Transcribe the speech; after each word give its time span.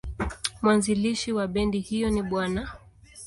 Mwanzilishi 0.61 1.31
wa 1.31 1.47
bendi 1.47 1.79
hiyo 1.79 2.09
ni 2.09 2.21
Bw. 2.21 2.39